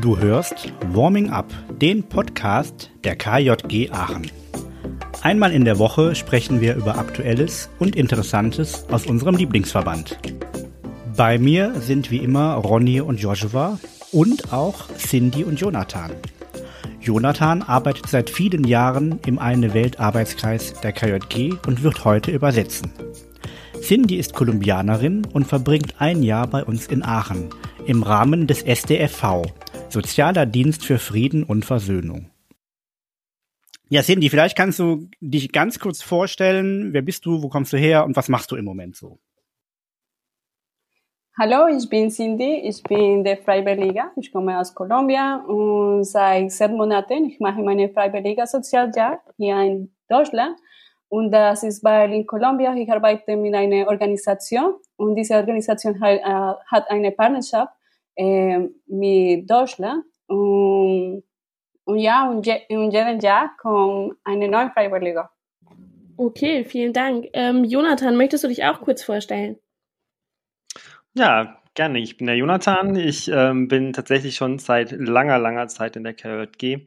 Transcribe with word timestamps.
Du 0.00 0.16
hörst 0.16 0.72
Warming 0.92 1.28
Up, 1.28 1.52
den 1.78 2.02
Podcast 2.02 2.90
der 3.04 3.16
KJG 3.16 3.90
Aachen. 3.90 4.30
Einmal 5.20 5.52
in 5.52 5.66
der 5.66 5.78
Woche 5.78 6.14
sprechen 6.14 6.62
wir 6.62 6.74
über 6.74 6.96
Aktuelles 6.96 7.68
und 7.78 7.96
Interessantes 7.96 8.86
aus 8.90 9.04
unserem 9.04 9.36
Lieblingsverband. 9.36 10.18
Bei 11.16 11.38
mir 11.38 11.74
sind 11.80 12.10
wie 12.10 12.16
immer 12.16 12.54
Ronny 12.54 13.02
und 13.02 13.20
Joshua 13.20 13.78
und 14.10 14.54
auch 14.54 14.88
Cindy 14.96 15.44
und 15.44 15.60
Jonathan. 15.60 16.12
Jonathan 17.02 17.60
arbeitet 17.60 18.06
seit 18.08 18.30
vielen 18.30 18.64
Jahren 18.64 19.20
im 19.26 19.38
Eine 19.38 19.74
Welt 19.74 20.00
Arbeitskreis 20.00 20.72
der 20.82 20.92
KJG 20.92 21.56
und 21.66 21.82
wird 21.82 22.06
heute 22.06 22.30
übersetzen. 22.30 22.90
Cindy 23.82 24.16
ist 24.16 24.32
Kolumbianerin 24.32 25.26
und 25.30 25.46
verbringt 25.46 25.96
ein 25.98 26.22
Jahr 26.22 26.46
bei 26.46 26.64
uns 26.64 26.86
in 26.86 27.04
Aachen 27.04 27.50
im 27.86 28.02
Rahmen 28.02 28.46
des 28.46 28.62
SDFV, 28.62 29.42
Sozialer 29.92 30.46
Dienst 30.46 30.84
für 30.84 30.98
Frieden 30.98 31.42
und 31.42 31.64
Versöhnung. 31.64 32.30
Ja, 33.88 34.02
Cindy, 34.02 34.30
vielleicht 34.30 34.56
kannst 34.56 34.78
du 34.78 35.08
dich 35.20 35.50
ganz 35.50 35.80
kurz 35.80 36.00
vorstellen. 36.00 36.92
Wer 36.92 37.02
bist 37.02 37.26
du, 37.26 37.42
wo 37.42 37.48
kommst 37.48 37.72
du 37.72 37.76
her? 37.76 38.04
Und 38.04 38.16
was 38.16 38.28
machst 38.28 38.52
du 38.52 38.56
im 38.56 38.64
Moment 38.64 38.94
so? 38.94 39.18
Hallo, 41.36 41.66
ich 41.76 41.88
bin 41.88 42.10
Cindy, 42.10 42.60
ich 42.68 42.82
bin 42.82 43.24
der 43.24 43.38
Freiwillige, 43.38 44.04
ich 44.16 44.30
komme 44.30 44.60
aus 44.60 44.74
Kolumbien. 44.74 45.40
Und 45.46 46.04
seit 46.04 46.52
sechs 46.52 46.70
Monaten, 46.70 47.24
ich 47.24 47.40
mache 47.40 47.62
meine 47.62 47.88
Freiwillige 47.88 48.46
Sozialjahr 48.46 49.20
hier 49.36 49.58
in 49.60 49.92
Deutschland. 50.08 50.56
Und 51.08 51.32
das 51.32 51.64
ist, 51.64 51.82
weil 51.82 52.12
in 52.12 52.26
Kolumbien 52.26 52.76
ich 52.76 52.92
arbeite 52.92 53.36
mit 53.36 53.54
einer 53.54 53.88
Organisation. 53.88 54.74
Und 54.96 55.16
diese 55.16 55.34
Organisation 55.34 56.00
äh, 56.00 56.20
hat 56.22 56.88
eine 56.90 57.10
Partnerschaft 57.10 57.72
äh, 58.20 58.68
mit 58.86 59.50
Deutschland 59.50 60.04
und, 60.26 61.24
und 61.84 61.98
ja, 61.98 62.28
und, 62.28 62.46
je, 62.46 62.60
und 62.68 62.90
jeden 62.90 63.20
Jahr 63.20 63.50
kommt 63.56 64.16
eine 64.24 64.48
neue 64.48 64.70
Freiwillige. 64.70 65.28
Okay, 66.18 66.64
vielen 66.64 66.92
Dank. 66.92 67.28
Ähm, 67.32 67.64
Jonathan, 67.64 68.16
möchtest 68.16 68.44
du 68.44 68.48
dich 68.48 68.62
auch 68.64 68.82
kurz 68.82 69.02
vorstellen? 69.02 69.56
Ja, 71.14 71.62
gerne. 71.74 71.98
Ich 71.98 72.18
bin 72.18 72.26
der 72.26 72.36
Jonathan. 72.36 72.94
Ich 72.94 73.28
ähm, 73.28 73.68
bin 73.68 73.94
tatsächlich 73.94 74.36
schon 74.36 74.58
seit 74.58 74.92
langer, 74.92 75.38
langer 75.38 75.68
Zeit 75.68 75.96
in 75.96 76.04
der 76.04 76.12
KJG 76.12 76.86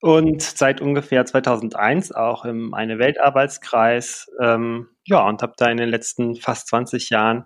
und 0.00 0.40
seit 0.40 0.80
ungefähr 0.80 1.26
2001 1.26 2.12
auch 2.12 2.46
im 2.46 2.72
Eine 2.72 2.98
Weltarbeitskreis. 2.98 4.30
Ähm, 4.40 4.88
ja, 5.04 5.28
und 5.28 5.42
habe 5.42 5.52
da 5.58 5.66
in 5.66 5.76
den 5.76 5.90
letzten 5.90 6.36
fast 6.36 6.68
20 6.68 7.10
Jahren 7.10 7.44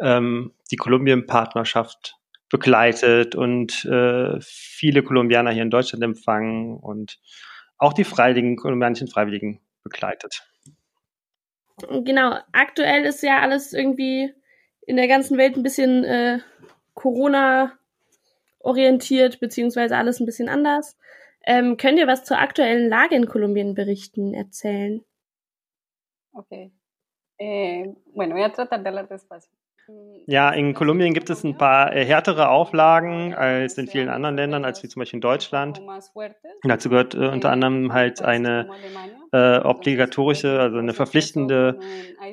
ähm, 0.00 0.54
die 0.70 0.76
Kolumbien-Partnerschaft 0.76 2.16
begleitet 2.52 3.34
und 3.34 3.84
äh, 3.86 4.38
viele 4.40 5.02
Kolumbianer 5.02 5.50
hier 5.50 5.62
in 5.62 5.70
Deutschland 5.70 6.04
empfangen 6.04 6.76
und 6.76 7.18
auch 7.78 7.94
die 7.94 8.04
Freiwilligen, 8.04 8.56
kolumbianischen 8.56 9.08
Freiwilligen 9.08 9.60
begleitet. 9.82 10.46
Genau, 11.88 12.36
aktuell 12.52 13.06
ist 13.06 13.22
ja 13.22 13.40
alles 13.40 13.72
irgendwie 13.72 14.32
in 14.86 14.96
der 14.96 15.08
ganzen 15.08 15.38
Welt 15.38 15.56
ein 15.56 15.62
bisschen 15.62 16.04
äh, 16.04 16.40
Corona 16.92 17.72
orientiert, 18.58 19.40
beziehungsweise 19.40 19.96
alles 19.96 20.20
ein 20.20 20.26
bisschen 20.26 20.50
anders. 20.50 20.98
Ähm, 21.46 21.78
könnt 21.78 21.98
ihr 21.98 22.06
was 22.06 22.22
zur 22.22 22.38
aktuellen 22.38 22.88
Lage 22.88 23.16
in 23.16 23.26
Kolumbien 23.26 23.74
berichten, 23.74 24.34
erzählen? 24.34 25.02
Okay. 26.34 26.70
Eh, 27.38 27.94
bueno, 28.14 28.34
voy 28.34 28.44
a 28.44 28.52
tratar 28.52 28.78
de 28.78 28.88
hablar 28.88 29.08
despacio. 29.08 29.50
Ja, 30.26 30.50
in 30.50 30.74
Kolumbien 30.74 31.14
gibt 31.14 31.30
es 31.30 31.42
ein 31.42 31.56
paar 31.58 31.94
äh, 31.94 32.04
härtere 32.04 32.48
Auflagen 32.48 33.34
als 33.34 33.76
in 33.76 33.88
vielen 33.88 34.08
anderen 34.08 34.36
Ländern, 34.36 34.64
als 34.64 34.82
wie 34.82 34.88
zum 34.88 35.00
Beispiel 35.00 35.16
in 35.18 35.20
Deutschland. 35.22 35.82
Dazu 36.62 36.88
gehört 36.90 37.14
äh, 37.14 37.28
unter 37.28 37.50
anderem 37.50 37.92
halt 37.92 38.22
eine 38.22 38.68
äh, 39.32 39.58
obligatorische, 39.58 40.60
also 40.60 40.78
eine 40.78 40.92
verpflichtende 40.92 41.80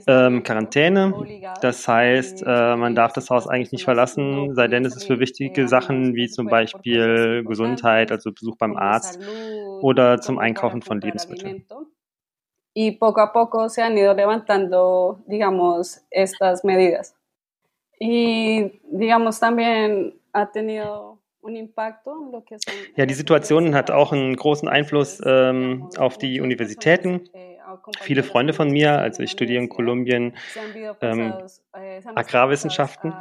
ähm, 0.05 0.43
Quarantäne. 0.43 1.13
Das 1.61 1.87
heißt, 1.87 2.43
äh, 2.45 2.75
man 2.75 2.93
darf 2.93 3.13
das 3.13 3.29
Haus 3.29 3.47
eigentlich 3.47 3.71
nicht 3.71 3.85
verlassen, 3.85 4.53
sei 4.53 4.67
denn 4.67 4.85
es 4.85 4.95
ist 4.95 5.05
für 5.05 5.19
wichtige 5.19 5.67
Sachen 5.67 6.13
wie 6.13 6.27
zum 6.27 6.47
Beispiel 6.47 7.43
Gesundheit, 7.43 8.11
also 8.11 8.31
Besuch 8.31 8.57
beim 8.57 8.77
Arzt 8.77 9.19
oder 9.81 10.21
zum 10.21 10.37
Einkaufen 10.37 10.81
von 10.81 11.01
Lebensmitteln. 11.01 11.65
Y 12.75 12.91
poco 12.91 13.19
a 13.19 13.33
poco 13.33 13.67
se 13.67 13.81
han 13.81 13.97
ido 13.97 14.13
levantando, 14.13 15.19
digamos, 15.25 16.05
estas 16.11 16.63
medidas. 16.63 17.18
Y 17.99 18.81
digamos 18.91 19.39
también 19.39 20.13
ha 20.33 20.51
tenido 20.51 21.19
un 21.41 21.55
impacto 21.55 22.11
en 22.11 22.31
lo 22.31 22.43
que 22.43 22.55
son 22.59 22.73
Ja, 22.95 23.05
die 23.05 23.13
Situation 23.13 23.75
hat 23.75 23.91
auch 23.91 24.11
einen 24.11 24.35
großen 24.35 24.67
Einfluss 24.67 25.21
ähm, 25.25 25.89
auf 25.97 26.17
die 26.17 26.41
Universitäten. 26.41 27.29
Viele 28.01 28.23
Freunde 28.23 28.53
von 28.53 28.71
mir, 28.71 28.97
also 28.99 29.21
ich 29.21 29.31
studiere 29.31 29.61
in 29.61 29.69
Kolumbien 29.69 30.35
ähm, 31.01 31.33
Agrarwissenschaften, 32.15 33.13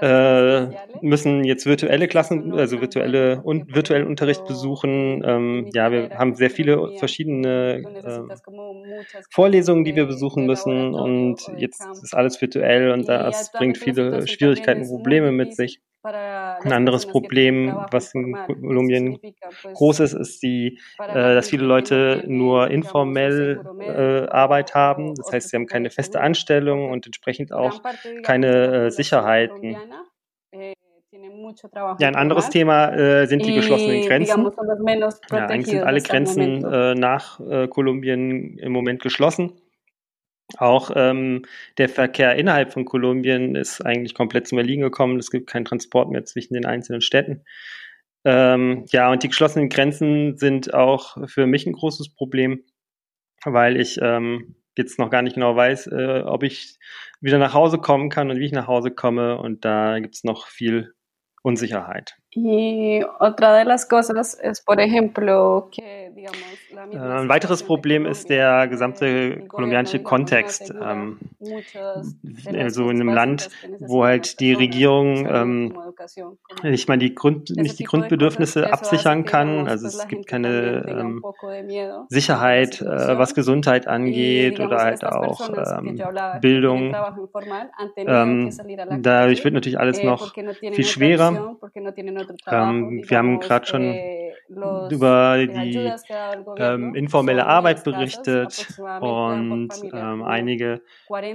äh, 0.00 0.68
müssen 1.00 1.42
jetzt 1.42 1.66
virtuelle 1.66 2.06
Klassen, 2.06 2.52
also 2.56 2.80
virtuelle 2.80 3.40
und 3.42 3.74
virtuellen 3.74 4.06
Unterricht 4.06 4.44
besuchen. 4.46 5.22
Ähm, 5.26 5.70
ja, 5.74 5.90
wir 5.90 6.10
haben 6.16 6.36
sehr 6.36 6.50
viele 6.50 6.96
verschiedene 6.98 7.82
äh, 8.04 8.81
Vorlesungen, 9.30 9.84
die 9.84 9.96
wir 9.96 10.06
besuchen 10.06 10.46
müssen 10.46 10.94
und 10.94 11.40
jetzt 11.56 11.86
ist 12.02 12.14
alles 12.14 12.40
virtuell 12.40 12.90
und 12.90 13.08
das 13.08 13.52
bringt 13.52 13.78
viele 13.78 14.26
Schwierigkeiten, 14.26 14.86
Probleme 14.86 15.32
mit 15.32 15.54
sich. 15.54 15.80
Ein 16.04 16.72
anderes 16.72 17.06
Problem, 17.06 17.76
was 17.92 18.12
in 18.12 18.32
Kolumbien 18.34 19.20
groß 19.74 20.00
ist, 20.00 20.14
ist 20.14 20.42
die, 20.42 20.80
äh, 20.98 21.34
dass 21.34 21.48
viele 21.48 21.64
Leute 21.64 22.24
nur 22.26 22.68
informell 22.70 23.64
äh, 23.78 24.26
Arbeit 24.28 24.74
haben. 24.74 25.14
Das 25.14 25.30
heißt, 25.30 25.50
sie 25.50 25.56
haben 25.56 25.66
keine 25.66 25.90
feste 25.90 26.20
Anstellung 26.20 26.90
und 26.90 27.06
entsprechend 27.06 27.52
auch 27.52 27.80
keine 28.24 28.86
äh, 28.86 28.90
Sicherheiten. 28.90 29.76
Ja, 32.00 32.08
ein 32.08 32.16
anderes 32.16 32.50
Thema 32.50 32.92
äh, 32.92 33.26
sind 33.26 33.44
die 33.44 33.54
geschlossenen 33.54 34.06
Grenzen. 34.06 34.50
Ja, 35.30 35.46
eigentlich 35.46 35.66
sind 35.66 35.82
alle 35.82 36.00
Grenzen 36.00 36.64
äh, 36.64 36.94
nach 36.94 37.40
äh, 37.40 37.68
Kolumbien 37.68 38.58
im 38.58 38.72
Moment 38.72 39.02
geschlossen. 39.02 39.52
Auch 40.58 40.90
ähm, 40.94 41.42
der 41.78 41.88
Verkehr 41.88 42.36
innerhalb 42.36 42.72
von 42.72 42.84
Kolumbien 42.84 43.54
ist 43.54 43.80
eigentlich 43.80 44.14
komplett 44.14 44.46
zum 44.48 44.58
Erliegen 44.58 44.82
gekommen. 44.82 45.18
Es 45.18 45.30
gibt 45.30 45.48
keinen 45.48 45.64
Transport 45.64 46.10
mehr 46.10 46.24
zwischen 46.24 46.54
den 46.54 46.66
einzelnen 46.66 47.00
Städten. 47.00 47.44
Ähm, 48.24 48.84
ja, 48.90 49.10
und 49.10 49.22
die 49.22 49.28
geschlossenen 49.28 49.68
Grenzen 49.68 50.36
sind 50.36 50.74
auch 50.74 51.16
für 51.28 51.46
mich 51.46 51.66
ein 51.66 51.72
großes 51.72 52.14
Problem, 52.14 52.64
weil 53.44 53.80
ich 53.80 53.98
ähm, 54.00 54.56
jetzt 54.76 54.98
noch 54.98 55.10
gar 55.10 55.22
nicht 55.22 55.34
genau 55.34 55.56
weiß, 55.56 55.88
äh, 55.88 56.22
ob 56.24 56.42
ich 56.42 56.78
wieder 57.20 57.38
nach 57.38 57.54
Hause 57.54 57.78
kommen 57.78 58.10
kann 58.10 58.30
und 58.30 58.38
wie 58.38 58.46
ich 58.46 58.52
nach 58.52 58.68
Hause 58.68 58.90
komme. 58.90 59.38
Und 59.38 59.64
da 59.64 59.98
gibt 59.98 60.14
es 60.14 60.24
noch 60.24 60.46
viel 60.46 60.94
Unsicherheit. 61.44 62.10
Y 62.30 63.00
otra 63.18 63.54
de 63.54 63.64
las 63.64 63.84
cosas 63.84 64.38
es, 64.42 64.60
por 64.60 64.80
ejemplo, 64.80 65.68
que, 65.72 66.01
Ein 66.76 67.28
weiteres 67.28 67.62
Problem 67.62 68.06
ist 68.06 68.28
der 68.28 68.68
gesamte 68.68 69.46
kolumbianische 69.48 70.02
Kontext. 70.02 70.72
Ähm, 70.80 71.18
also 72.54 72.90
in 72.90 73.00
einem 73.00 73.14
Land, 73.14 73.50
wo 73.80 74.04
halt 74.04 74.40
die 74.40 74.52
Regierung 74.52 75.26
ähm, 75.26 75.78
nicht 76.62 76.88
mal 76.88 76.98
die 76.98 77.14
Grund, 77.14 77.50
nicht 77.50 77.78
die 77.78 77.84
Grundbedürfnisse 77.84 78.72
absichern 78.72 79.24
kann. 79.24 79.68
Also 79.68 79.86
es 79.86 80.06
gibt 80.08 80.26
keine 80.26 80.84
ähm, 80.86 81.24
Sicherheit, 82.08 82.80
äh, 82.80 83.18
was 83.18 83.34
Gesundheit 83.34 83.86
angeht 83.86 84.60
oder 84.60 84.78
halt 84.78 85.04
auch 85.04 85.50
Bildung. 86.40 86.92
Dadurch 89.00 89.44
wird 89.44 89.54
natürlich 89.54 89.78
alles 89.78 90.02
noch 90.02 90.34
viel 90.34 90.84
schwerer. 90.84 91.56
Wir 91.62 93.18
haben 93.18 93.40
gerade 93.40 93.66
schon 93.66 93.94
über 94.90 95.46
die 95.46 95.92
ähm, 96.58 96.94
informelle 96.94 97.46
Arbeit 97.46 97.84
berichtet 97.84 98.66
und 99.00 99.70
ähm, 99.92 100.22
einige 100.22 100.82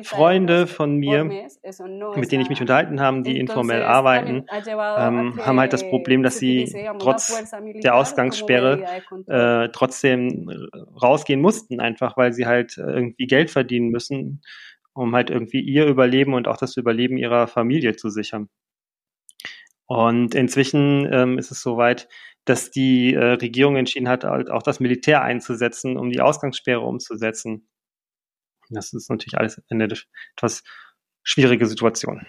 Freunde 0.04 0.68
von 0.68 0.98
mir, 0.98 1.24
mit 1.24 2.32
denen 2.32 2.42
ich 2.42 2.50
mich 2.50 2.62
unterhalten 2.62 3.00
habe, 3.00 3.22
die 3.22 3.40
informell 3.40 3.84
arbeiten, 3.84 4.46
ähm, 4.68 5.40
haben 5.46 5.60
halt 5.60 5.74
das 5.74 5.88
Problem, 5.90 6.24
dass 6.24 6.38
sie 6.38 6.74
trotz 7.00 7.44
der 7.84 7.96
Ausgangssperre 7.96 8.84
äh, 9.28 9.70
trotzdem 9.70 10.50
rausgehen 11.02 11.42
mussten, 11.42 11.80
einfach 11.80 12.18
weil 12.18 12.34
sie 12.34 12.46
halt 12.46 12.78
irgendwie 12.78 13.28
Geld 13.28 13.50
verdienen 13.50 13.90
müssen, 13.90 14.42
um 14.94 15.16
halt 15.16 15.30
irgendwie 15.30 15.62
ihr 15.62 15.86
Überleben 15.86 16.34
und 16.34 16.48
auch 16.48 16.58
das 16.58 16.78
Überleben 16.78 17.18
ihrer 17.18 17.48
Familie 17.48 17.96
zu 17.96 18.10
sichern. 18.10 18.50
Und 19.88 20.36
inzwischen 20.36 21.08
ähm, 21.12 21.38
ist 21.38 21.50
es 21.50 21.62
soweit, 21.62 22.10
dass 22.48 22.72
die 22.72 23.14
äh, 23.14 23.34
Regierung 23.34 23.76
entschieden 23.76 24.08
hat, 24.08 24.24
halt 24.24 24.50
auch 24.50 24.64
das 24.64 24.80
Militär 24.80 25.22
einzusetzen, 25.22 25.98
um 25.98 26.10
die 26.10 26.22
Ausgangssperre 26.22 26.80
umzusetzen. 26.80 27.68
Das 28.70 28.94
ist 28.94 29.10
natürlich 29.10 29.38
alles 29.38 29.62
eine 29.70 29.90
etwas 30.36 30.64
schwierige 31.24 31.66
Situation. 31.66 32.26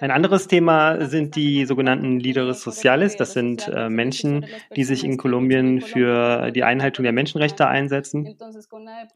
Ein 0.00 0.10
anderes 0.10 0.46
Thema 0.46 1.06
sind 1.06 1.36
die 1.36 1.64
sogenannten 1.64 2.18
Líderes 2.20 2.62
Sociales. 2.62 3.16
Das 3.16 3.32
sind 3.32 3.68
äh, 3.68 3.88
Menschen, 3.88 4.46
die 4.76 4.84
sich 4.84 5.04
in 5.04 5.16
Kolumbien 5.16 5.80
für 5.80 6.50
die 6.50 6.64
Einhaltung 6.64 7.04
der 7.04 7.12
Menschenrechte 7.12 7.66
einsetzen, 7.66 8.36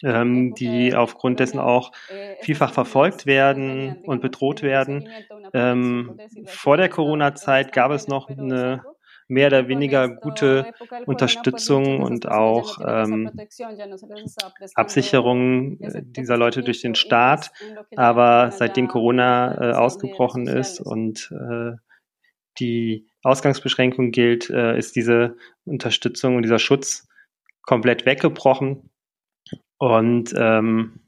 ähm, 0.03 0.55
die 0.55 0.94
aufgrund 0.94 1.41
dessen 1.41 1.59
auch 1.59 1.93
vielfach 2.41 2.73
verfolgt 2.73 3.27
werden 3.27 3.99
und 4.05 4.21
bedroht 4.21 4.62
werden. 4.62 5.09
Ähm, 5.53 6.19
vor 6.47 6.77
der 6.77 6.88
Corona-Zeit 6.88 7.73
gab 7.73 7.91
es 7.91 8.09
noch 8.09 8.29
eine 8.29 8.85
mehr 9.28 9.49
oder 9.49 9.69
weniger 9.69 10.08
gute 10.08 10.73
Unterstützung 11.06 12.02
und 12.02 12.28
auch 12.28 12.78
ähm, 12.87 13.31
Absicherung 14.75 15.81
äh, 15.81 16.02
dieser 16.05 16.37
Leute 16.37 16.62
durch 16.62 16.81
den 16.81 16.94
Staat. 16.94 17.50
Aber 17.96 18.50
seitdem 18.52 18.88
Corona 18.88 19.55
äh, 19.61 19.73
ausgebrochen 19.75 20.46
ist 20.46 20.81
und 20.81 21.32
äh, 21.32 21.73
die 22.58 23.06
Ausgangsbeschränkung 23.23 24.12
gilt, 24.12 24.50
äh, 24.50 24.78
ist 24.78 24.96
diese 24.96 25.37
Unterstützung 25.64 26.37
und 26.37 26.43
dieser 26.43 26.58
Schutz 26.58 27.08
komplett 27.62 28.06
weggebrochen. 28.06 28.90
Und 29.78 30.32
ähm, 30.37 31.00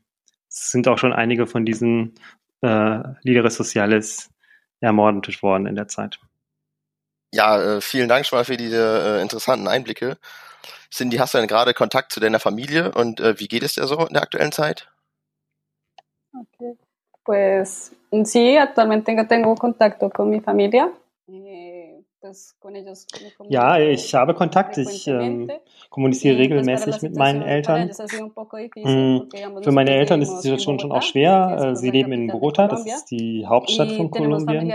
es 0.48 0.70
sind 0.70 0.88
auch 0.88 0.98
schon 0.98 1.12
einige 1.12 1.46
von 1.46 1.64
diesen 1.64 2.14
äh, 2.62 3.02
Líderes 3.22 3.54
Sociales 3.54 4.30
ermordet 4.80 5.42
worden 5.42 5.66
in 5.66 5.74
der 5.74 5.88
Zeit. 5.88 6.20
Ja, 7.32 7.60
äh, 7.60 7.80
vielen 7.80 8.08
Dank 8.08 8.26
schon 8.26 8.38
mal 8.38 8.44
für 8.44 8.56
diese 8.56 9.18
äh, 9.18 9.22
interessanten 9.22 9.68
Einblicke. 9.68 10.18
Cindy, 10.90 11.18
hast 11.18 11.34
du 11.34 11.38
denn 11.38 11.48
gerade 11.48 11.74
Kontakt 11.74 12.12
zu 12.12 12.20
deiner 12.20 12.40
Familie 12.40 12.92
und 12.92 13.20
äh, 13.20 13.38
wie 13.38 13.48
geht 13.48 13.62
es 13.62 13.74
dir 13.74 13.86
so 13.86 14.06
in 14.06 14.14
der 14.14 14.22
aktuellen 14.22 14.52
Zeit? 14.52 14.88
Okay. 16.32 16.76
Pues 17.24 17.92
sí, 18.24 18.56
actualmente 18.56 19.14
tengo 19.28 19.54
contacto 19.54 20.08
con 20.08 20.30
mi 20.30 20.40
familia. 20.40 20.90
Ja, 23.48 23.78
ich 23.78 24.14
habe 24.14 24.34
Kontakt. 24.34 24.76
Ich 24.78 25.06
ähm, 25.06 25.50
kommuniziere 25.90 26.38
regelmäßig 26.38 27.00
mit 27.02 27.16
meinen 27.16 27.42
Eltern. 27.42 27.90
Mm, 28.76 29.62
für 29.62 29.72
meine 29.72 29.90
Eltern 29.90 30.20
ist 30.22 30.30
die 30.30 30.40
Situation 30.42 30.78
schon 30.78 30.92
auch 30.92 31.02
schwer. 31.02 31.74
Sie 31.74 31.90
leben 31.90 32.12
in 32.12 32.26
Bogota, 32.28 32.68
das 32.68 32.84
ist 32.86 33.06
die 33.10 33.46
Hauptstadt 33.46 33.92
von 33.92 34.10
Kolumbien. 34.10 34.70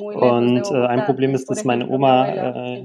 Und 0.00 0.70
äh, 0.70 0.86
ein 0.86 1.04
Problem 1.04 1.34
ist, 1.34 1.48
dass 1.50 1.64
meine 1.64 1.88
Oma 1.88 2.26
äh, 2.28 2.82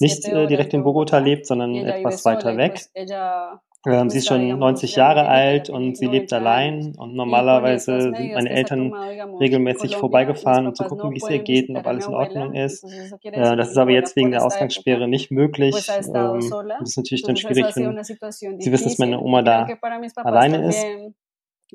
nicht 0.00 0.24
äh, 0.26 0.46
direkt 0.46 0.74
in 0.74 0.82
Bogota 0.82 1.18
lebt, 1.18 1.46
sondern 1.46 1.74
etwas 1.74 2.24
weiter 2.24 2.56
weg. 2.56 2.80
Ähm, 3.86 4.08
sie 4.08 4.18
ist 4.18 4.28
schon 4.28 4.58
90 4.58 4.96
Jahre 4.96 5.28
alt 5.28 5.68
und 5.68 5.96
sie 5.96 6.06
lebt 6.06 6.32
allein 6.32 6.94
und 6.96 7.14
normalerweise 7.14 8.00
sind 8.00 8.32
meine 8.32 8.48
Eltern 8.50 8.94
regelmäßig 9.40 9.96
vorbeigefahren, 9.96 10.66
um 10.66 10.74
zu 10.74 10.84
gucken, 10.84 11.12
wie 11.12 11.18
es 11.18 11.28
ihr 11.28 11.40
geht 11.40 11.68
und 11.68 11.76
ob 11.76 11.86
alles 11.86 12.06
in 12.06 12.14
Ordnung 12.14 12.54
ist. 12.54 12.84
Äh, 13.22 13.56
das 13.56 13.70
ist 13.70 13.76
aber 13.76 13.90
jetzt 13.90 14.16
wegen 14.16 14.30
der 14.30 14.44
Ausgangssperre 14.44 15.06
nicht 15.06 15.30
möglich. 15.30 15.74
Ähm, 15.74 16.50
das 16.78 16.90
ist 16.90 16.96
natürlich 16.96 17.24
dann 17.24 17.36
schwierig, 17.36 17.76
wenn 17.76 18.02
sie 18.02 18.72
wissen, 18.72 18.84
dass 18.84 18.98
meine 18.98 19.20
Oma 19.20 19.42
da 19.42 19.68
alleine 20.16 20.66
ist. 20.66 20.84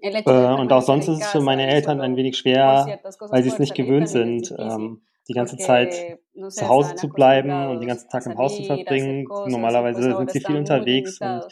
Äh, 0.01 0.23
und 0.25 0.71
auch 0.71 0.81
sonst 0.81 1.07
ist 1.07 1.21
es 1.21 1.27
für 1.27 1.41
meine 1.41 1.67
Eltern 1.67 2.01
ein 2.01 2.15
wenig 2.15 2.37
schwer, 2.37 2.99
weil 3.29 3.43
sie 3.43 3.49
es 3.49 3.59
nicht 3.59 3.75
gewöhnt 3.75 4.09
sind, 4.09 4.53
ähm, 4.57 5.01
die 5.27 5.33
ganze 5.33 5.57
Zeit 5.57 6.17
zu 6.49 6.67
Hause 6.67 6.95
zu 6.95 7.07
bleiben 7.09 7.51
und 7.67 7.79
den 7.79 7.87
ganzen 7.87 8.09
Tag 8.09 8.25
im 8.25 8.37
Haus 8.37 8.55
zu 8.55 8.63
verbringen. 8.63 9.25
Normalerweise 9.47 10.15
sind 10.15 10.31
sie 10.31 10.39
viel 10.39 10.57
unterwegs 10.57 11.19
und 11.21 11.45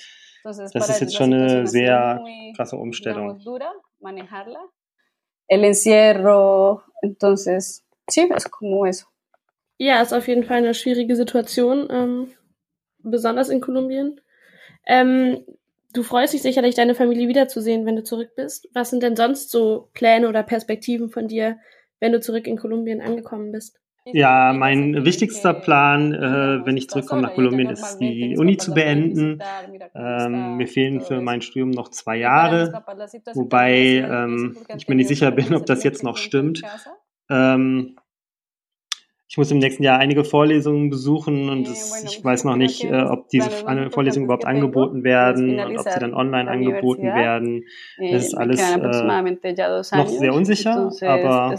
das 0.48 0.90
ist 0.90 1.02
jetzt 1.02 1.16
schon 1.16 1.34
eine 1.34 1.68
sehr 1.68 2.24
krasse 2.56 2.78
Umstellung. 2.78 3.40
El 5.50 5.64
encierro, 5.64 6.82
entonces, 7.02 7.86
sí, 8.10 8.30
es 8.36 8.50
como 8.50 8.86
eso. 8.86 9.08
Ja, 9.78 10.02
ist 10.02 10.14
auf 10.14 10.28
jeden 10.28 10.44
Fall 10.44 10.58
eine 10.58 10.74
schwierige 10.74 11.16
Situation, 11.16 11.88
ähm, 11.90 12.32
besonders 13.00 13.50
in 13.50 13.62
Kolumbien. 13.62 14.20
Ähm, 14.86 15.46
du 15.94 16.04
freust 16.04 16.34
dich 16.34 16.42
sicherlich, 16.42 16.76
deine 16.76 16.96
Familie 16.96 17.28
wiederzusehen, 17.28 17.86
wenn 17.86 17.96
du 17.96 18.04
zurück 18.04 18.32
bist. 18.36 18.68
Was 18.74 18.90
sind 18.90 19.04
denn 19.04 19.16
sonst 19.16 19.52
so 19.52 19.90
Pläne 19.94 20.28
oder 20.28 20.44
Perspektiven 20.44 21.10
von 21.10 21.28
dir, 21.28 21.60
wenn 22.00 22.12
du 22.12 22.20
zurück 22.20 22.48
in 22.48 22.58
Kolumbien 22.58 23.02
angekommen 23.02 23.52
bist? 23.52 23.80
Ja, 24.14 24.54
mein 24.54 25.04
wichtigster 25.04 25.54
Plan, 25.54 26.14
äh, 26.14 26.66
wenn 26.66 26.78
ich 26.78 26.90
zurückkomme 26.90 27.22
nach 27.22 27.34
Kolumbien, 27.34 27.70
ist 27.70 27.98
die 28.00 28.38
Uni 28.38 28.58
zu 28.58 28.74
beenden. 28.74 29.44
Ähm, 29.96 30.58
mir 30.58 30.68
fehlen 30.68 31.02
für 31.02 31.22
mein 31.22 31.42
Studium 31.42 31.72
noch 31.72 31.90
zwei 31.90 32.18
Jahre, 32.18 32.84
wobei 33.34 33.98
ähm, 33.98 34.58
ich 34.76 34.88
mir 34.88 34.96
nicht 34.96 35.08
sicher 35.08 35.32
bin, 35.32 35.54
ob 35.54 35.66
das 35.66 35.84
jetzt 35.84 36.04
noch 36.04 36.18
stimmt. 36.18 36.62
Ähm, 37.30 37.98
ich 39.30 39.38
muss 39.38 39.52
im 39.52 39.60
nächsten 39.60 39.84
Jahr 39.84 40.00
einige 40.00 40.24
Vorlesungen 40.24 40.90
besuchen 40.90 41.50
und 41.50 41.68
es, 41.68 42.04
ich 42.06 42.24
weiß 42.24 42.46
noch 42.46 42.56
nicht, 42.56 42.86
äh, 42.86 43.02
ob 43.02 43.28
diese 43.30 43.50
Vorlesungen 43.50 44.26
überhaupt 44.26 44.46
angeboten 44.46 45.04
werden 45.04 45.60
und 45.60 45.78
ob 45.78 45.90
sie 45.90 46.00
dann 46.00 46.14
online 46.14 46.50
angeboten 46.50 47.04
werden. 47.04 47.66
Das 47.98 48.28
ist 48.28 48.34
alles 48.36 48.62
äh, 48.62 48.78
noch 48.78 50.08
sehr 50.08 50.34
unsicher, 50.34 50.92
aber 51.02 51.56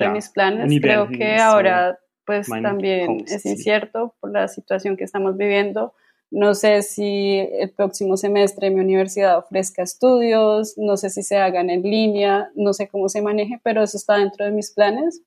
ja, 0.00 0.62
Uni 0.64 0.80
beenden 0.80 1.20
ist, 1.20 1.98
pues 2.24 2.48
también 2.48 3.24
es 3.26 3.44
incierto 3.44 4.14
por 4.20 4.30
la 4.30 4.48
situación 4.48 4.96
que 4.96 5.04
estamos 5.04 5.36
viviendo. 5.36 5.94
No 6.32 6.54
sé 6.54 6.80
si 6.80 7.38
el 7.38 7.70
próximo 7.70 8.16
semestre 8.16 8.70
mi 8.70 8.80
universidad 8.80 9.36
ofrezca 9.36 9.82
estudios, 9.82 10.78
no 10.78 10.96
sé 10.96 11.10
si 11.10 11.22
se 11.22 11.36
hagan 11.36 11.68
en 11.68 11.82
línea, 11.82 12.50
no 12.54 12.72
sé 12.72 12.88
cómo 12.88 13.10
se 13.10 13.20
maneje, 13.20 13.60
pero 13.62 13.82
eso 13.82 13.98
está 13.98 14.16
dentro 14.16 14.46
de 14.46 14.50
mis 14.50 14.70
planes. 14.70 15.20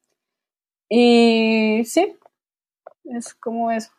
Y 0.89 1.83
sí, 1.85 2.17
es 3.03 3.35
como 3.35 3.71
eso. 3.71 3.91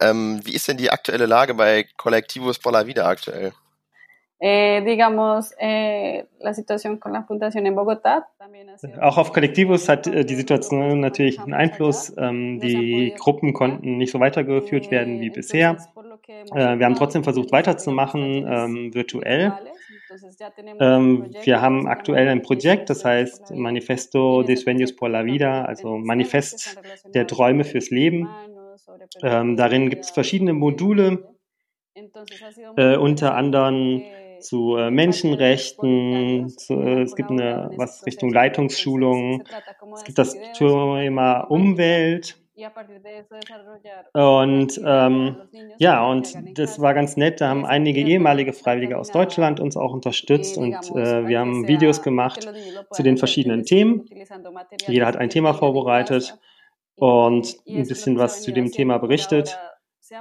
Ähm, 0.00 0.40
wie 0.44 0.54
ist 0.56 0.66
denn 0.66 0.78
die 0.78 0.90
aktuelle 0.90 1.26
Lage 1.26 1.54
bei 1.54 1.86
aktuell? 3.04 3.52
Eh, 4.44 4.82
digamos, 4.84 5.54
eh, 5.60 6.26
la 6.40 6.52
situación 6.52 6.96
con 6.96 7.12
la 7.12 7.22
Fundación 7.22 7.64
en 7.64 7.76
Bogotá. 7.76 8.26
Auch 9.00 9.16
auf 9.16 9.32
Collectivos 9.32 9.88
hat 9.88 10.08
äh, 10.08 10.24
die 10.24 10.34
Situation 10.34 10.98
natürlich 10.98 11.38
einen 11.38 11.54
Einfluss. 11.54 12.12
Ähm, 12.18 12.58
die 12.58 13.14
Gruppen 13.16 13.52
konnten 13.52 13.98
nicht 13.98 14.10
so 14.10 14.18
weitergeführt 14.18 14.90
werden 14.90 15.20
wie 15.20 15.30
bisher. 15.30 15.76
Äh, 16.26 16.76
wir 16.76 16.86
haben 16.86 16.96
trotzdem 16.96 17.22
versucht 17.22 17.52
weiterzumachen, 17.52 18.44
ähm, 18.48 18.92
virtuell. 18.92 19.52
Ähm, 20.80 21.30
wir 21.44 21.60
haben 21.60 21.86
aktuell 21.86 22.26
ein 22.26 22.42
Projekt, 22.42 22.90
das 22.90 23.04
heißt 23.04 23.52
Manifesto 23.52 24.42
de 24.42 24.56
Sueños 24.56 24.96
por 24.96 25.08
la 25.08 25.24
Vida, 25.24 25.64
also 25.66 25.98
Manifest 25.98 26.80
der 27.14 27.28
Träume 27.28 27.62
fürs 27.62 27.90
Leben. 27.90 28.28
Ähm, 29.22 29.56
darin 29.56 29.88
gibt 29.88 30.02
es 30.02 30.10
verschiedene 30.10 30.52
Module, 30.52 31.28
äh, 32.76 32.96
unter 32.96 33.34
anderem 33.36 34.02
zu 34.42 34.76
äh, 34.76 34.90
Menschenrechten, 34.90 36.48
zu, 36.50 36.74
äh, 36.74 37.02
es 37.02 37.14
gibt 37.14 37.30
eine 37.30 37.70
was 37.76 38.04
Richtung 38.06 38.32
Leitungsschulung, 38.32 39.44
es 39.94 40.04
gibt 40.04 40.18
das 40.18 40.36
Thema 40.54 41.40
Umwelt, 41.40 42.36
und 44.12 44.80
ähm, 44.84 45.36
ja, 45.78 46.06
und 46.06 46.58
das 46.58 46.80
war 46.80 46.92
ganz 46.92 47.16
nett. 47.16 47.40
Da 47.40 47.48
haben 47.48 47.64
einige 47.64 48.02
ehemalige 48.02 48.52
Freiwillige 48.52 48.98
aus 48.98 49.10
Deutschland 49.10 49.58
uns 49.58 49.76
auch 49.76 49.92
unterstützt 49.92 50.58
und 50.58 50.74
äh, 50.90 51.26
wir 51.26 51.38
haben 51.40 51.66
Videos 51.66 52.02
gemacht 52.02 52.46
zu 52.90 53.02
den 53.02 53.16
verschiedenen 53.16 53.64
Themen. 53.64 54.06
Jeder 54.86 55.06
hat 55.06 55.16
ein 55.16 55.30
Thema 55.30 55.54
vorbereitet 55.54 56.38
und 56.94 57.56
ein 57.66 57.88
bisschen 57.88 58.18
was 58.18 58.42
zu 58.42 58.52
dem 58.52 58.70
Thema 58.70 58.98
berichtet 58.98 59.58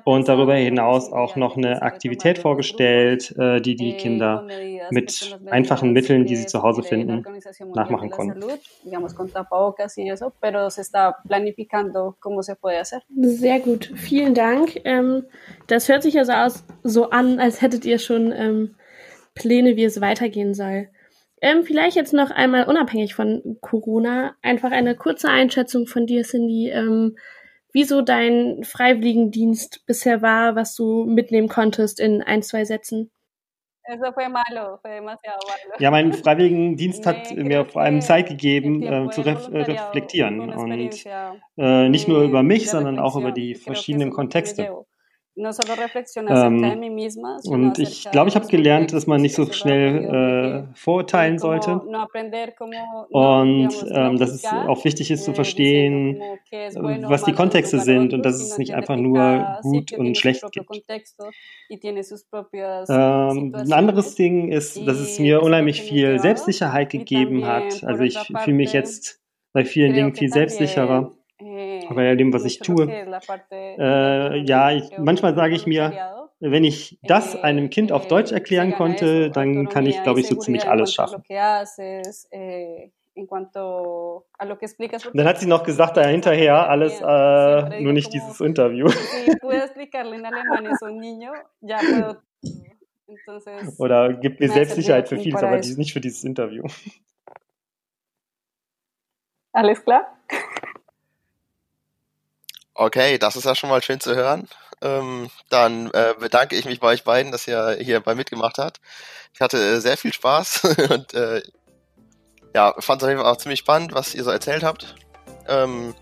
und 0.04 0.28
darüber 0.28 0.56
hinaus 0.56 1.12
auch 1.12 1.36
noch 1.36 1.58
eine 1.58 1.82
Aktivität 1.82 2.38
vorgestellt, 2.38 3.36
äh, 3.38 3.62
die 3.62 3.76
die 3.76 3.94
Kinder 3.94 4.48
mit 4.90 5.38
einfachen 5.48 5.92
Mitteln, 5.92 6.26
die 6.26 6.36
sie 6.36 6.46
zu 6.46 6.64
Hause 6.64 6.84
finden, 6.84 7.24
nachmachen 7.74 8.10
konnten. 8.10 8.44
Sehr 13.18 13.60
gut, 13.60 13.92
vielen 13.96 14.34
Dank. 14.34 14.80
Ähm, 14.84 15.26
das 15.68 15.90
hört 15.90 16.04
sich 16.04 16.16
ja 16.16 16.26
so, 16.26 16.34
aus, 16.34 16.64
so 16.84 17.10
an, 17.10 17.40
als 17.40 17.62
hättet 17.62 17.86
ihr 17.86 18.00
schon 18.00 18.32
ähm, 18.32 18.76
Pläne, 19.36 19.76
wie 19.76 19.84
es 19.84 20.02
weitergehen 20.02 20.54
soll. 20.54 20.90
Ähm, 21.42 21.64
vielleicht 21.64 21.96
jetzt 21.96 22.14
noch 22.14 22.30
einmal 22.30 22.66
unabhängig 22.66 23.16
von 23.16 23.58
Corona, 23.62 24.36
einfach 24.44 24.72
eine 24.72 24.96
kurze 24.96 25.30
Einschätzung 25.30 25.88
von 25.88 26.06
dir, 26.06 26.24
Cindy. 26.24 26.70
Ähm, 26.70 27.18
wie 27.74 27.84
so 27.84 28.02
dein 28.02 28.64
Freiwilligendienst 28.64 29.86
bisher 29.86 30.22
war, 30.22 30.56
was 30.56 30.76
du 30.76 31.06
mitnehmen 31.06 31.48
konntest 31.48 32.00
in 32.00 32.22
ein, 32.22 32.44
zwei 32.44 32.66
Sätzen. 32.66 33.12
Ja, 35.80 35.92
mein 35.92 36.14
Freiwilligendienst 36.14 37.06
hat 37.08 37.36
mir 37.36 37.66
vor 37.66 37.82
allem 37.82 38.02
Zeit 38.02 38.30
gegeben, 38.30 38.84
äh, 38.84 39.10
zu 39.10 39.22
ref 39.22 39.50
reflektieren. 39.52 40.54
Und 40.54 41.06
äh, 41.58 41.90
nicht 41.90 42.08
nur 42.08 42.22
über 42.22 42.44
mich, 42.44 42.70
sondern 42.70 43.00
auch 43.00 43.16
über 43.16 43.32
die 43.32 43.56
verschiedenen 43.56 44.12
Kontexte. 44.12 44.86
Ähm, 46.28 46.76
und 47.46 47.80
ich 47.80 48.10
glaube, 48.12 48.30
ich 48.30 48.36
habe 48.36 48.48
gelernt, 48.48 48.94
dass 48.94 49.08
man 49.08 49.22
nicht 49.22 49.36
so 49.36 49.52
schnell 49.52 50.68
äh, 50.72 50.76
vorurteilen 50.76 51.40
sollte. 51.40 51.82
Und 53.10 53.86
ähm, 53.90 54.18
dass 54.18 54.32
es 54.32 54.54
auch 54.68 54.84
wichtig 54.86 55.12
ist 55.12 55.24
zu 55.26 55.34
verstehen, 55.34 56.22
was 57.08 57.24
die 57.24 57.34
Kontexte 57.34 57.80
sind 57.80 58.14
und 58.14 58.24
dass 58.26 58.36
es 58.42 58.58
nicht 58.58 58.74
einfach 58.76 58.98
nur 58.98 59.48
gut 59.62 59.94
und 59.94 60.18
schlecht 60.18 60.52
gibt. 60.52 60.86
Ähm, 62.90 63.54
ein 63.56 63.74
anderes 63.74 64.16
Ding 64.16 64.52
ist, 64.52 64.86
dass 64.88 65.00
es 65.00 65.20
mir 65.20 65.42
unheimlich 65.42 65.82
viel 65.82 66.20
Selbstsicherheit 66.20 66.90
gegeben 66.90 67.46
hat. 67.46 67.84
Also 67.84 68.04
ich 68.04 68.32
fühle 68.40 68.58
mich 68.58 68.74
jetzt 68.74 69.22
bei 69.54 69.66
vielen 69.66 69.94
Dingen 69.94 70.14
viel 70.16 70.30
selbstsicherer 70.32 71.14
bei 71.96 72.16
dem, 72.16 72.34
was 72.34 72.46
ich 72.46 72.60
tue. 72.60 72.88
Äh, 73.52 74.38
ja, 74.44 74.72
ich, 74.72 74.98
manchmal 74.98 75.36
sage 75.36 75.56
ich 75.56 75.66
mir, 75.66 75.94
wenn 76.40 76.64
ich 76.64 77.00
das 77.04 77.36
einem 77.36 77.70
Kind 77.70 77.92
auf 77.92 78.08
Deutsch 78.08 78.32
erklären 78.32 78.74
konnte, 78.74 79.30
dann 79.30 79.70
kann 79.70 79.86
ich, 79.86 80.02
glaube 80.04 80.20
ich, 80.20 80.28
so 80.28 80.36
ziemlich 80.36 80.68
alles 80.68 80.94
schaffen. 80.94 81.24
Dann 85.14 85.28
hat 85.28 85.40
sie 85.40 85.48
noch 85.48 85.64
gesagt, 85.64 85.98
da 85.98 86.04
hinterher 86.04 86.70
alles, 86.70 87.00
äh, 87.02 87.82
nur 87.82 87.94
nicht 87.94 88.14
dieses 88.14 88.40
Interview. 88.40 88.88
Oder 93.78 94.14
gibt 94.14 94.40
mir 94.40 94.50
Selbstsicherheit 94.50 95.10
für 95.10 95.18
vieles, 95.18 95.44
aber 95.44 95.58
nicht 95.58 95.94
für 95.94 96.00
dieses 96.02 96.24
Interview. 96.24 96.64
Alles 99.54 99.84
klar? 99.84 100.18
Okay, 102.82 103.20
das 103.20 103.36
ist 103.36 103.46
ja 103.46 103.54
schon 103.54 103.70
mal 103.70 103.84
schön 103.84 104.00
zu 104.00 104.16
hören. 104.16 104.48
Ähm, 104.82 105.30
dann 105.50 105.92
äh, 105.92 106.16
bedanke 106.20 106.56
ich 106.56 106.66
mich 106.66 106.80
bei 106.80 106.88
euch 106.88 107.04
beiden, 107.04 107.32
dass 107.32 107.48
ihr 107.48 107.78
hier 107.80 108.00
bei 108.00 108.16
mitgemacht 108.16 108.58
habt. 108.58 108.82
Ich 109.36 109.40
hatte 109.40 109.58
äh, 109.60 109.80
sehr 109.80 109.98
viel 109.98 110.12
Spaß 110.12 110.64
und 110.90 111.14
äh, 111.14 111.44
ja, 112.56 112.74
fand 112.80 113.00
es 113.00 113.06
auf 113.06 113.10
jeden 113.10 113.22
Fall 113.22 113.32
auch 113.32 113.38
ziemlich 113.38 113.60
spannend, 113.60 113.94
was 113.94 114.16
ihr 114.16 114.24
so 114.24 114.32
erzählt 114.32 114.64
habt. 114.64 114.96
Ähm, 115.48 115.94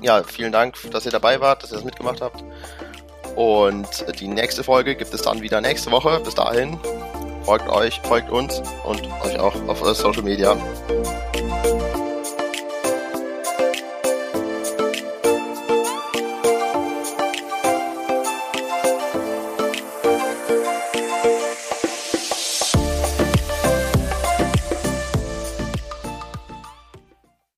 ja, 0.00 0.22
vielen 0.22 0.52
Dank, 0.52 0.76
dass 0.92 1.04
ihr 1.04 1.10
dabei 1.10 1.40
wart, 1.40 1.64
dass 1.64 1.72
ihr 1.72 1.78
das 1.78 1.84
mitgemacht 1.84 2.20
habt. 2.20 2.44
Und 3.34 4.20
die 4.20 4.28
nächste 4.28 4.62
Folge 4.62 4.94
gibt 4.94 5.12
es 5.12 5.22
dann 5.22 5.42
wieder 5.42 5.60
nächste 5.60 5.90
Woche. 5.90 6.20
Bis 6.20 6.36
dahin 6.36 6.78
folgt 7.42 7.68
euch, 7.68 8.00
folgt 8.04 8.30
uns 8.30 8.62
und 8.84 9.02
euch 9.22 9.36
auch 9.40 9.56
auf 9.66 9.84
Social 9.96 10.22
Media. 10.22 10.56